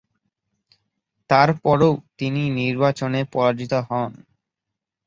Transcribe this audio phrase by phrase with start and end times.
[1.29, 1.89] তারপরও
[2.19, 4.11] তিনি নির্বাচনে পরাজিত হন।